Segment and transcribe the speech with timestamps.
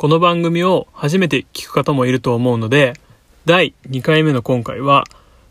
[0.00, 2.94] この番組を初めて聞く方もいると思うので、
[3.44, 5.04] 第2回目の今回は、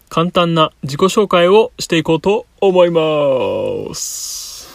[0.10, 4.68] 簡単な自己紹介をしていこうと思います。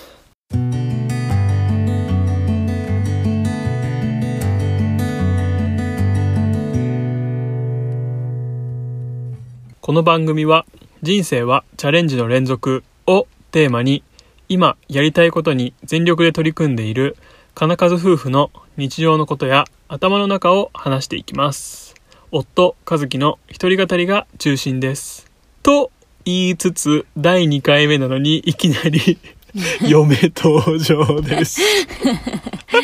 [9.80, 10.66] この番組は
[11.02, 14.04] 人生はチャレンジの連続をテーマに
[14.48, 17.16] 今やりたいことに全力で取り組んでいる
[17.54, 21.94] 金数夫婦の日常のことや頭の中を話していきます。
[22.32, 25.30] 夫和樹の一人語りが中心です。
[25.62, 25.92] と
[26.24, 29.18] 言いつつ第2回目なのにいきなり
[29.88, 31.60] 嫁登場です。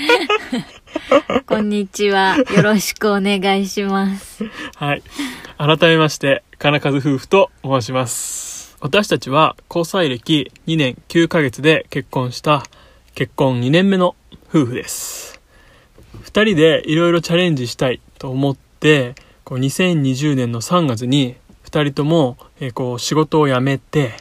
[1.47, 2.37] こんにちは。
[2.37, 4.45] よろしくお願いします。
[4.77, 5.03] はい。
[5.59, 8.77] 改めまして金数夫婦と申します。
[8.81, 12.63] 私たちは交際歴2年9ヶ月で結婚した
[13.21, 14.17] 結婚2年目の
[14.49, 15.43] 夫婦です。
[16.23, 21.37] 2人でいろいろチャレンジしたいと思ってこう2020年の3月に
[21.67, 24.15] 2人とも、えこう仕事を辞めて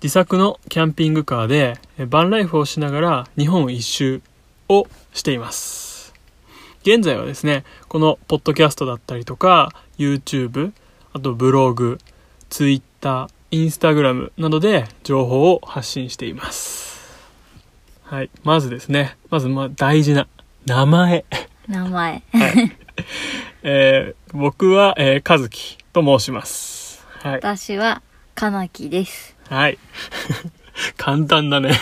[0.00, 4.22] 自作のキャンピングカーでバンライフをしながら日本一周
[4.68, 6.14] をしています。
[6.82, 10.70] 現在はですねこのポッドキャストだったりとか YouTube
[11.12, 11.98] あとブログ
[12.50, 16.83] Twitter インスタグラムなどで情報を発信しています。
[18.14, 20.28] はいまずですねまずまあ大事な
[20.66, 21.24] 名前
[21.66, 22.22] 名前。
[23.64, 28.02] えー僕は、えー、和樹と申しますはい私は、
[28.36, 29.36] かなきです。
[29.48, 29.78] はい
[30.96, 31.72] 簡単だね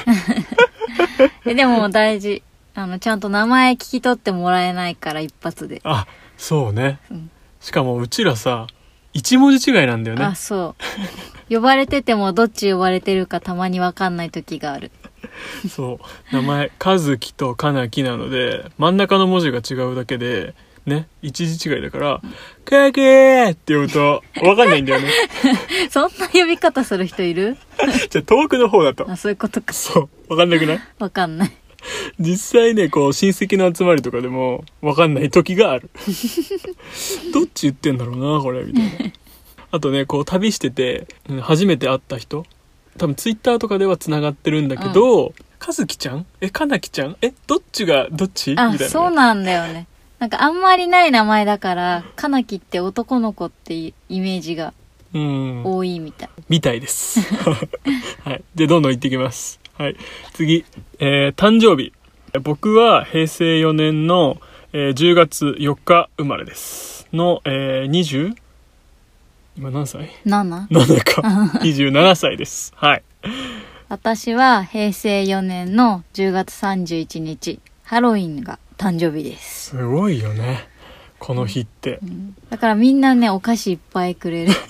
[1.45, 2.43] えでも大事。
[2.75, 5.83] あの、ちゃんと名前聞き取ってもらえないから一発で。
[5.85, 6.07] あ
[6.39, 8.67] そうね、うんしかもうちらさ
[9.13, 10.75] 一文字違いなんだよねあ、そ
[11.51, 11.55] う。
[11.55, 14.91] 呼ばれててもどっち呼ばれてるかたまにわかんない時がある。
[15.69, 16.35] そう。
[16.35, 20.55] 名前和樹とかなきなので真ん中の文字が違うだけで
[20.87, 22.21] ね一字違いだから
[22.65, 25.09] 「かけー!」って呼ぶと分かんないんだよね。
[25.91, 27.57] そんな呼び方する人いる？
[28.11, 29.09] じゃあ遠くの方だと。
[29.11, 29.73] あ、そういうことか。
[29.73, 30.09] そう。
[30.29, 30.81] 分かんなくない？
[30.99, 31.53] わかんない。
[32.21, 35.91] 実際ねこう親戚の集まりとかでも分かんない時がある。
[37.33, 39.13] どっち言ってんだろうなこれみたいな。
[39.73, 42.45] あとねこう旅しててうん初めて会った人
[42.99, 45.33] 多分ツイッターとかではつながってるんだけど
[45.67, 46.27] 「和樹ちゃん？
[46.41, 47.17] えかなきちゃん？
[47.23, 49.87] えどっちがどっち?」みたいなそうなんだよね。
[50.19, 54.73] なんかあんまりない名前だから、かなきって男の子っていうイメージが
[55.13, 56.29] うん多いみたい。
[56.49, 57.19] みたいです。
[58.25, 58.43] はい。
[58.55, 59.59] で、どんどん行ってきます。
[59.77, 59.97] はい。
[60.35, 60.65] 次、
[61.01, 61.93] えー、誕生日。
[62.41, 64.39] 僕は平成4年の、
[64.73, 67.09] えー10月4日生まれです。
[67.13, 68.37] の、えー、20?
[69.57, 70.67] 今何歳？7?
[70.69, 71.23] ?7 か。
[71.63, 72.73] 27歳です。
[72.77, 73.03] はい。
[73.89, 79.71] 私は平成4年の10月31日、ハロウィンが誕生日です。
[79.71, 80.67] すごいよね。
[81.19, 82.01] この日って。
[82.51, 84.53] だからみんなね、お菓子いっぱいくれる。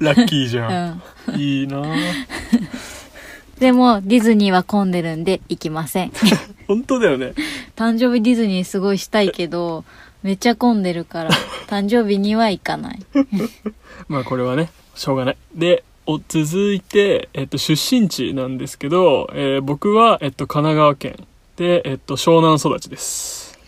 [0.00, 1.02] ラッキーじうゃん。
[1.36, 1.40] ん。
[1.40, 1.94] いいなぁ
[3.60, 6.12] でも、ディズニーは混んでるんで行きません。
[6.66, 7.34] 本当だよね。
[7.76, 9.84] 誕生日ディズニーすごいしたいけど、
[10.22, 11.30] めっちゃ混んでるから、
[11.68, 12.98] 誕生日には行かない。
[14.08, 15.36] まあこれはね、しょうがない。
[15.54, 21.26] で、お続いて、えっと、出身地なんですけど、えー僕は、えっと、神奈川県
[21.56, 23.58] で、えっと、湘南育ちです。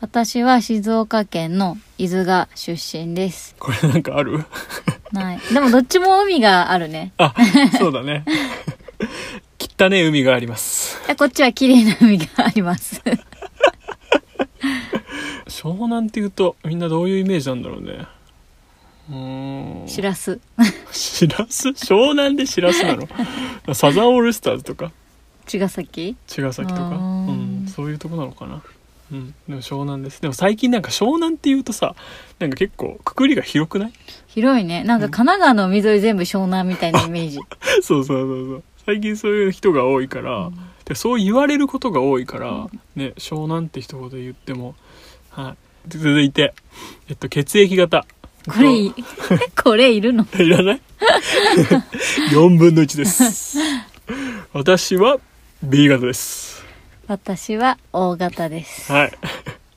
[0.00, 3.54] 私は静岡県の伊豆が出身です。
[3.58, 4.44] これなんかある？
[5.12, 5.40] ない。
[5.52, 7.12] でもどっちも海があるね。
[7.18, 7.34] あ、
[7.78, 8.24] そうだね。
[9.78, 10.98] 汚ね海があります。
[11.18, 13.00] こっちは綺麗な海があります。
[15.62, 18.06] 湘南って言うと、みんなどういうイメージなんだろうね。
[19.08, 19.88] うーん。
[19.88, 20.40] しらす。
[20.90, 21.68] しらす？
[21.68, 23.06] 湘南でしらすなの？
[23.72, 24.90] サザンオールスターズとか？
[25.46, 26.16] 茅ヶ崎。
[26.26, 26.92] 茅ヶ崎とか、う
[27.32, 28.60] ん、そういうとこなのかな？
[29.12, 29.34] うん。
[29.48, 30.20] でも湘南です。
[30.20, 31.94] でも最近なんか湘南っていうとさ
[32.40, 33.92] なんか結構くくりが広くない？
[34.26, 34.82] 広いね。
[34.82, 37.38] なんか神奈川の海沿い全部湘南みたいなイメージ。
[37.82, 38.62] そうそうそうそう。
[38.84, 40.50] 最近そういう人が多いから、
[40.86, 44.74] でそう言われることが多いから、ね湘南って一言で言っても
[45.32, 46.54] はい続いて
[47.08, 48.06] えっと血液型
[48.48, 48.94] これい、
[49.62, 50.26] これいるの？
[50.36, 50.80] いらない
[52.34, 53.56] ?4 分の1です。
[54.52, 55.18] 私は
[55.62, 56.64] B 型です。
[57.06, 58.90] 私は O 型です。
[58.92, 59.12] はい。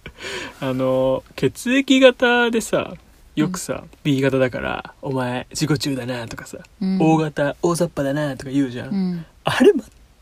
[0.61, 2.95] あの、血液型でさ、
[3.35, 8.89] よくさ、B 型だから、お前自己中だなとかさ、うん O 型大雑把だなとか言うじゃん。
[8.89, 9.25] うん。
[9.43, 9.71] あれ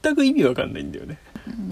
[0.04, 1.18] 全く意味わかんないんだよね。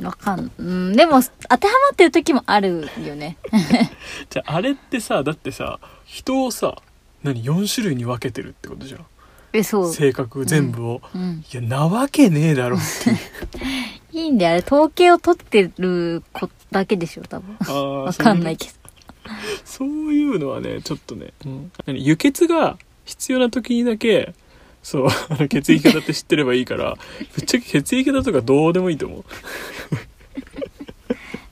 [0.01, 3.37] わかん、うん、でも、当てはまってる時もあるよね。
[4.29, 6.81] じゃああれってさ、だってさ、人をさ、
[7.23, 9.05] 何、4種類に分けてるってことじゃん。
[9.53, 9.93] え、そう。
[9.93, 11.01] 性格全部を。
[11.13, 11.43] うん。
[11.51, 13.17] いや、なわけねえだろっていう。
[14.23, 18.03] いいんで、あれ、統計を取ってる子だけでしょ、多分。
[18.03, 18.81] わかんないけど。
[19.63, 24.33] そういうのはねちょっとね、うん、何輸血が必要な時にだけ
[24.83, 26.95] そうあの血液型って知ってればいいから
[27.35, 29.23] ぶっちゃけ血液型とかどうでもいいと思う。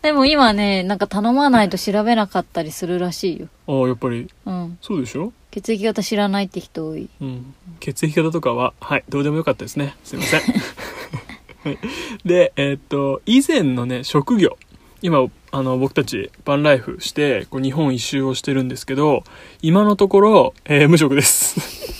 [0.01, 3.47] でも今ね、なんか頼まないと調べなかったりするらしいよ。
[3.67, 4.29] ああやっぱり。
[4.45, 4.77] うん。
[4.81, 5.33] そうでしょ？
[5.51, 7.09] 血液型知らないって人多い。
[7.21, 9.95] うん、血液型とかははいどうでもよかったですね。
[10.05, 10.41] すいません、
[11.65, 11.77] はい、
[12.23, 14.57] でえーっと以前のね職業。
[15.01, 19.23] 今あの僕たちバンライフしてこう日本一周をしてるんですけど
[19.61, 21.99] 今のところ、えー無職です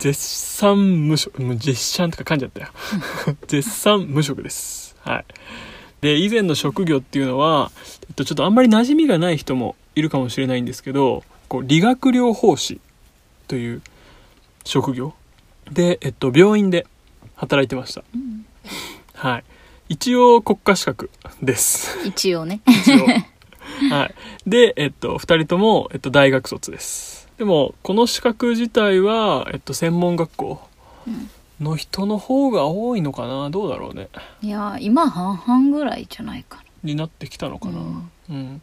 [0.00, 2.68] 絶賛無職もう絶賛とか噛んじゃったよ。
[3.46, 4.96] 絶賛無職です。
[5.00, 5.24] はい。
[6.00, 7.70] で以前の職業っていうのは、
[8.08, 12.80] えっと、ちょっとあんまり馴染みがない人もいるかもしれないんですけどこう理学療法士
[13.46, 13.82] という
[14.64, 15.12] 職業。
[15.70, 16.86] で、えっと、病院で
[17.36, 18.02] 働いてました、
[19.14, 19.44] はい。
[19.90, 21.10] 一応国家資格
[21.42, 21.98] です。
[22.06, 22.62] 一応ね。
[22.66, 23.06] 一応。
[23.94, 24.14] はい。
[24.46, 30.60] でえっと2人とも、えっと、大学卒ですでもこの資格自体は、えっと、専門学校
[31.58, 33.48] の人の方が多いのかな？
[33.48, 34.10] どうだろうね。
[34.42, 37.78] いやー、今半々ぐらいじゃないかになってきたのかな？
[37.78, 38.10] うん。
[38.28, 38.62] うん、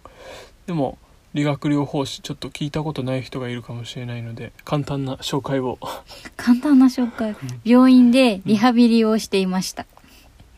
[0.67, 0.99] でも
[1.33, 5.79] 理学療法士ちょっと聞いたことない人がいるかもしれないので簡単な紹介を。
[5.81, 5.89] な。
[6.37, 7.35] 簡単な紹介。
[7.63, 9.87] 病院でリハビリをしていました。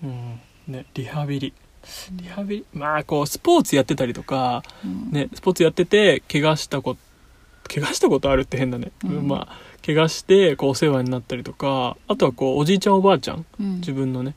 [0.04, 0.42] うん。
[0.68, 1.54] ね、リハビリ。
[2.12, 2.66] リハビリ？
[2.74, 5.10] まあこうスポーツやってたりとか、うん。
[5.12, 7.00] ね、スポーツやってて怪我したこと
[7.74, 9.28] 怪我したことあるって変だね、うん。
[9.28, 13.76] まあ怪我してこうお世話になったりとかあとはこうおじいちゃんおばあちゃんうん。
[13.76, 14.36] 自分のね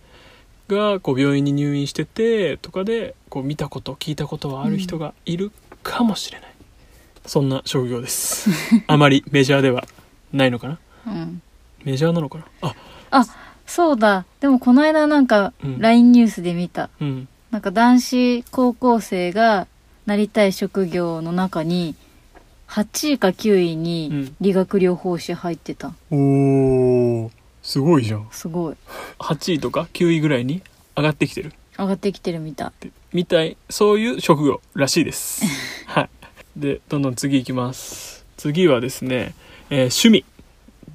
[0.68, 5.50] がこう病院に入院しててとかでこう見たこと聞いたことはある人がいる
[5.82, 6.54] かもしれない、
[7.26, 8.48] そんな職業です。
[8.86, 9.84] あまりメジャーでは
[10.32, 10.78] ないのかな？
[11.06, 11.42] うん。
[11.84, 12.44] メジャーなのかな？
[12.62, 12.74] あ。
[13.10, 13.26] あ、
[13.66, 14.24] そうだ。
[14.40, 15.78] でもこの間なんかうん。
[15.80, 16.88] LINE ニュースで見た。
[17.00, 17.28] うん。
[17.50, 19.66] なんか男子高校生が
[20.06, 21.96] なりたい職業の中に
[22.72, 25.92] 8位か9位うにん理学療法士入ってた。
[26.10, 27.30] おー
[27.62, 28.76] すごいじゃんすごい。
[29.18, 30.62] 8位とか9位ぐらいに
[30.96, 32.90] 上がってきてる上がってきてるみたい。
[33.12, 35.44] みたいそういう職業らしいです
[35.86, 36.08] はい
[36.56, 39.34] でどんどん次いきます次はですね、
[39.70, 40.24] えー趣味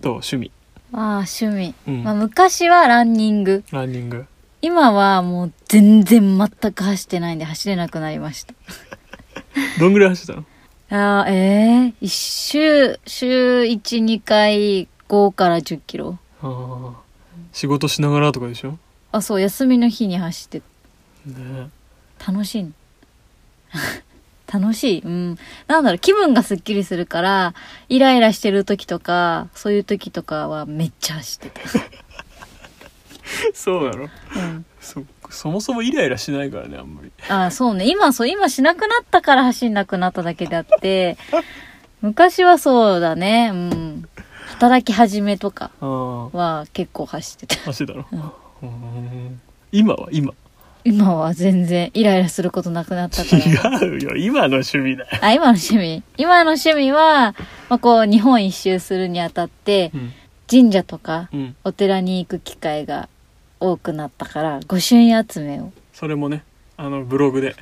[0.02, 0.12] どう？
[0.14, 0.52] 趣味
[0.94, 1.02] ああ、
[1.40, 1.76] 趣味。
[1.88, 3.64] うん、まあ昔はランニング。
[3.72, 4.26] ランニング
[4.62, 8.54] 今はもう全然全く走ってないんで走れなくなりました。
[9.80, 10.46] どんぐらい走ってたの？
[10.90, 16.18] ああ、ええ一週、週1、2回5から10キロ。
[16.42, 16.94] あー
[17.52, 18.78] 仕事しながらとかでしょ？
[19.12, 20.62] あ、そう、休みの日に走って
[21.26, 21.70] ね
[22.26, 22.72] 楽しい。
[24.52, 25.02] 楽しい。
[25.02, 25.38] うん。
[25.68, 27.54] なんだろう、気分がスッキリするから、
[27.90, 31.62] イライラしてる時とか、そういう時とかはめっちゃ走ってた。
[33.54, 34.04] そうなの？
[34.04, 34.08] う
[34.40, 34.66] ん。
[34.80, 37.12] そそもそもイライラしないからねあんまり。
[37.30, 37.88] あ、そうね。
[37.90, 41.18] 今、そう、今しなくなったから走んなくなっただけであって、
[42.02, 43.50] 昔はそうだね。
[43.54, 44.06] うん。
[44.48, 47.64] 働き始めとかああは結構走ってた。
[47.64, 48.06] 走ってたの、
[48.62, 48.70] うん。
[48.70, 49.42] うん
[49.72, 50.08] 今は？
[50.12, 50.34] 今？
[50.86, 53.80] 今は全然イライラすることなくなったから。
[53.86, 54.16] 違うよ。
[54.16, 56.04] 今の趣味だよ、あ、今の趣味？
[56.18, 57.36] 今の趣味は、
[57.68, 60.14] まあ、こう、日本一周するにあたって、うん。
[60.50, 63.10] 神社とかうん、お寺に行く機会が
[63.60, 66.44] 多くなったから、御朱印集めを、それもね
[66.78, 67.56] あのブログで。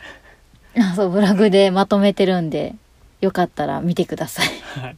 [0.77, 2.75] あそう、ブログでまとめてるんで、
[3.21, 4.47] よかったら見てください。
[4.80, 4.95] はい。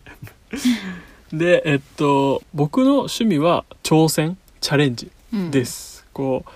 [1.32, 5.52] でえっと僕の趣味は挑戦チャレンジうん。
[5.52, 6.52] です、こう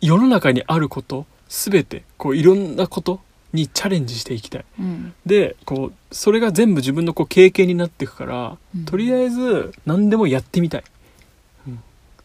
[0.00, 3.20] 世の中にあること全てこういろんなこと
[3.52, 4.64] にチャレンジしていきたい。
[4.78, 5.12] うん。
[5.26, 8.84] でこうそれが全部自分のこう経験になっていくから、うん。
[8.84, 10.86] とりあえず何でもやってみたい、うん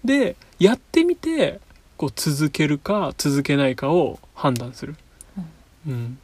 [0.04, 1.60] でやってみて
[1.98, 4.96] こう続けるか続けないかを判断する、
[5.88, 6.20] うん。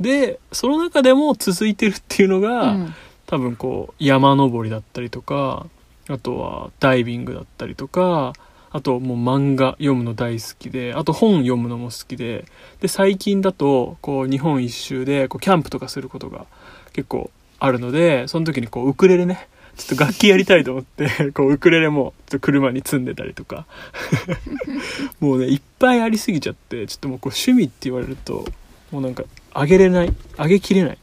[0.00, 2.94] でその中でも続いてるっていうのが、うん。
[3.26, 5.66] 多分こう山登りだったりとか
[6.08, 8.32] あとはダイビングだったりとか
[8.70, 12.44] あともう漫画読むの大好きであと本読むのも好きで
[12.80, 16.46] で最近だとこう日本一周でこうキャンプとかすることが
[16.92, 23.66] 結構あるのでその時にこうウクレレねちょっと楽器やりたいと思って こうウクレレもちょっと車に積んでたりとか。
[25.20, 28.46] もうねいっぱいありすぎちゃってちょっともうこう趣味って言われると
[28.90, 30.98] もうなんかあげれないあげきれない。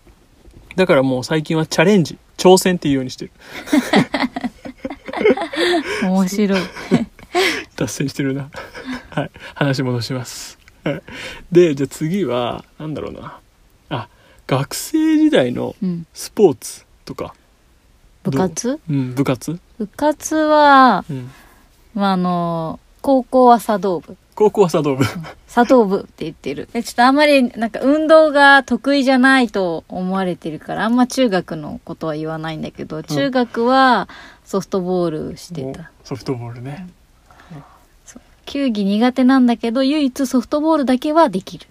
[0.75, 3.31] だからもう最近はチャレンジ挑戦っていうようにしてる。
[6.03, 6.61] 面白い。
[7.75, 8.49] 脱線してるな。
[9.09, 9.31] はい。
[9.53, 10.57] 話戻します。
[10.83, 11.01] はい。
[11.51, 13.39] でじゃあ次はなんだろうな。
[13.89, 14.07] あ
[14.47, 16.07] 学生時代のうん。
[16.13, 17.35] スポーツとか
[18.23, 18.79] 部活？
[18.89, 19.59] うん部活？
[19.77, 21.31] 部活は、うん
[21.93, 24.17] まあ、あの、高校は茶道部。
[24.35, 25.05] 高校は茶道部
[25.47, 26.67] 佐藤部って言ってる。
[26.73, 34.09] でちょっとあんまりなんか運動が得意じゃないと思われてるから、あんま中学のことは言わないんだけど、中学は
[34.43, 35.91] ソフトボールしてた。
[36.03, 36.89] ソフトボールね
[38.45, 41.67] 球技苦手なんだけど、唯一ソフトボールだけはできる。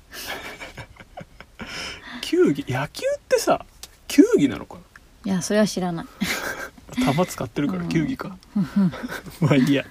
[2.23, 3.66] 球技野球ってさ
[4.09, 4.76] 球技なのか
[5.25, 6.06] いや、それは知らない。
[6.99, 8.37] な球使ってるから球技か。
[9.41, 9.85] まあいいや。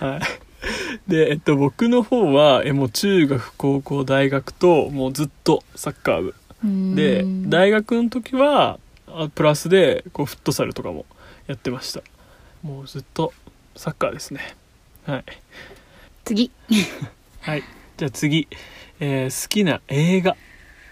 [0.00, 1.10] はい。
[1.10, 6.34] でえっと僕の方はえもう中学高校大学ともうずっとサッカー部。
[6.96, 7.50] でうん。
[7.50, 8.78] 大学の時は
[9.08, 11.06] あプラスでこうフットサルとかも
[11.46, 12.02] やってました。
[12.62, 13.32] もうずっと
[13.74, 14.54] サッカーですね。
[15.06, 15.24] はい。
[16.24, 16.50] 次。
[17.40, 17.64] はい。
[17.96, 18.46] じゃあ次、
[19.00, 20.36] えー好きな映画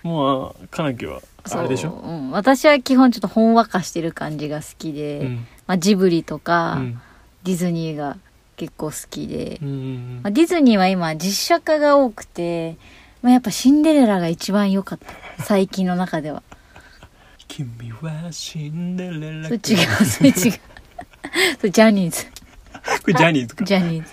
[0.02, 1.90] もうかなきはあれでしょ？
[1.90, 2.30] そううん。
[2.30, 7.00] 私は基本ちょっとほんわかしてる感じが好きで、うんまあ、ジブリとか、うん
[7.42, 8.18] ディズニーが
[8.56, 12.76] 結構好きで、うんうんまあ、ディズニーは今実写化が多くて、
[13.22, 15.42] まあ、やっぱシンデレラが一番良かった。
[15.42, 16.42] 最近の中では。
[17.48, 19.58] 君はシンデレラそれ違
[20.02, 20.34] う、それ違う。
[20.34, 22.26] それジャニーズ。
[23.00, 24.10] これジャニーズかジャニーズ。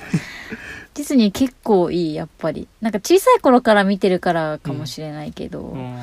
[0.97, 2.67] ディズニー結構いい、やっぱり。
[2.81, 5.95] なんか小さい頃から見てるからかもしれないけど、うん。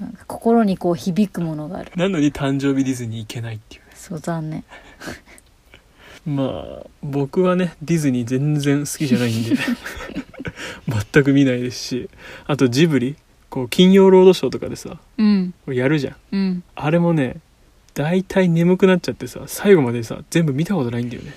[0.00, 1.90] なんか心にこう響くものがある。
[1.96, 3.88] なのに誕生日ディズニー行けないっていうね。
[3.96, 4.64] そう、残念。
[6.24, 6.44] ま
[6.84, 9.56] あ僕はねディズニー全然好きじゃないんで。
[11.12, 12.10] 全く見ないですし。
[12.46, 13.16] あとジブリ。
[13.50, 16.16] こう金曜ロードショーとかでさうん、やるじゃん。
[16.30, 16.64] うん。
[16.76, 17.38] あれもね
[17.94, 21.32] 大体眠くなっちゃってさ最後までさ全部見たことないんだよね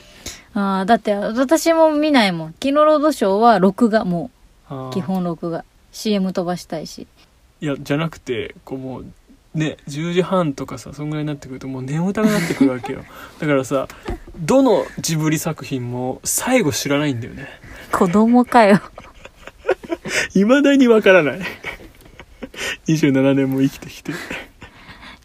[0.53, 2.53] ああ、だって私も見ないもん。
[2.53, 4.31] キノロードショーは録画、も
[4.69, 5.63] う、基本録画。
[5.91, 7.07] CM 飛ばしたいし。
[7.61, 9.05] いやじゃなくてこうもう
[9.53, 13.03] ね10時半とかさそんぐらいになってくるともう眠たくなってくるわけよ
[13.39, 13.87] だからさ
[14.37, 17.47] どのジブリ作品も最後知らないんだよね
[17.91, 18.81] 子供かよ。
[20.33, 21.39] 未だにわからない
[22.87, 24.17] 27年も生きてきてじ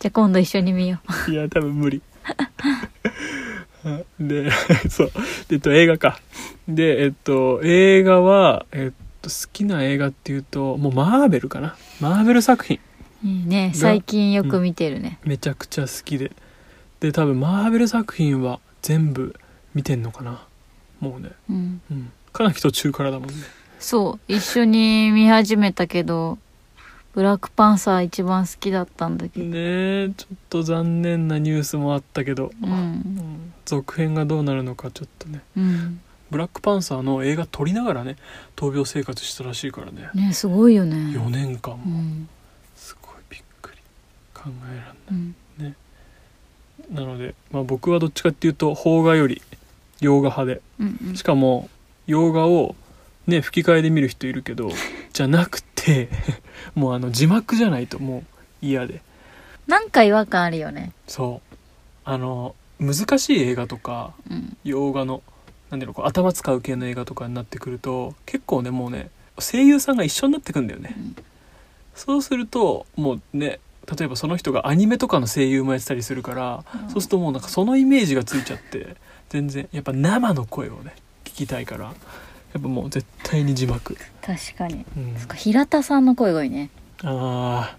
[0.07, 1.30] ゃあ今度一緒に見よう。
[1.30, 2.00] いや多分無理
[4.20, 4.50] で
[4.90, 5.10] そう。
[5.49, 6.20] でえっと映画か。
[6.68, 11.76] でえっと映画はえっと好きな映画っていうともうマーベルかな。
[12.00, 12.80] マーベル作品。
[13.22, 13.72] いいね。
[13.75, 15.18] 最近よく見てるね。
[15.25, 16.32] めちゃくちゃ好きで。
[17.00, 19.34] で多分マーベル作品は全部
[19.75, 20.46] 見てんのかな。
[21.00, 21.30] もうね。
[21.49, 21.80] うん。
[21.90, 22.12] うん。
[22.32, 23.34] かなり途中からだもんね。
[23.78, 24.32] そう。
[24.32, 26.38] 一緒に見始めたけど、
[27.12, 29.47] ブラックパンサー一番好きだったんだけど。
[29.47, 32.67] ねえちょっと残念なニュースもあったけど、う。
[32.67, 36.00] うんん続編がどうなるのかちょっとねうん。
[36.31, 38.17] ブラックパンサーの映画撮りながらね
[38.55, 40.97] 闘病生活したらしいからねねすごいよね。
[40.97, 42.29] 4年間もうん。
[42.76, 43.79] すごいびっくり
[44.35, 45.35] 考えらんないうん。
[46.90, 49.43] なので、まあ、僕はどっちかっていうと邦画より
[50.00, 51.69] 洋画派でうんうんしかも
[52.07, 52.75] 洋画を
[53.26, 54.71] ね吹き替えで見る人いるけど
[55.12, 55.69] じゃなくて
[56.75, 58.25] もうあの字幕じゃないともう
[58.66, 59.02] 嫌で。
[59.66, 60.92] なんか違和感あるよね。
[61.06, 61.56] そう。
[62.04, 64.56] あの難しい映画とかうん。
[64.64, 65.22] 洋画の
[65.70, 71.16] なんだろう頭使う系の映画とかになってくると結構ねもうね声優さんが一緒になってくんだよね、うん。
[71.94, 73.60] そうするともうね
[73.99, 76.90] 例えばその人がアニメとかの声優もやってたりするから、うん。
[76.90, 78.96] そうするともうなんかそのイメージがついちゃって
[79.28, 80.94] 全然やっぱ生の声をね
[81.25, 81.94] 聞きたいから
[82.52, 84.85] やっぱもう絶対に字幕、確かに。
[84.97, 86.71] うん、そっか平田さんの声がいいね。
[87.02, 87.76] あ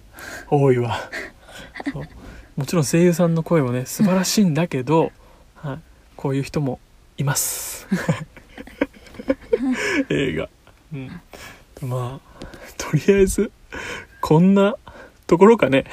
[0.50, 0.98] ー多いわ。
[1.92, 2.04] そう。
[2.56, 5.12] もちろん声優さんの声もね素晴らしいんだけど、
[5.56, 5.80] はい、
[6.16, 6.80] こういう人も
[7.18, 7.88] います。
[10.10, 10.50] 映画、
[10.94, 11.22] うん、
[11.82, 12.46] まあ
[12.78, 13.52] とりあえず
[14.20, 14.76] こんな
[15.28, 15.86] ところかね、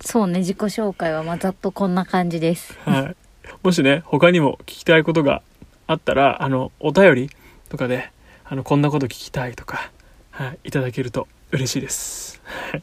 [0.00, 2.78] そうね、自己紹介はまあざっとこんな感じです。
[2.84, 3.16] はい、
[3.62, 5.42] もしね他にも聞きたいことが
[5.86, 7.30] あったらあのお便り
[7.68, 8.10] とかで
[8.44, 9.90] あのこんなこと聞きたいとか、
[10.30, 12.40] はい、いただけると嬉しいです。
[12.72, 12.82] は い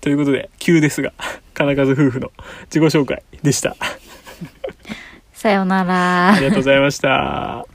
[0.00, 1.12] ということで急ですが
[1.54, 2.32] 金数夫婦の
[2.64, 3.76] 自己紹介でした。
[5.32, 6.44] さようならあり。
[6.44, 7.66] がとうございました。